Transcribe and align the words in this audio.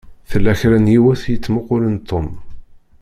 Tella 0.29 0.53
kra 0.59 0.77
n 0.79 0.91
yiwet 0.93 1.21
i 1.25 1.31
yettmuqqulen 1.31 1.95
Tom. 2.09 2.27